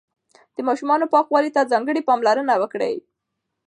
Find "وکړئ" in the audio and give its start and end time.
2.61-2.95